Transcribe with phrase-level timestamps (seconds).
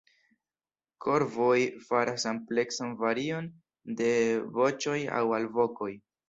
[1.05, 1.57] Korvoj
[1.89, 3.51] faras ampleksan varion
[4.01, 4.09] de
[4.57, 5.93] voĉoj aŭ alvokoj.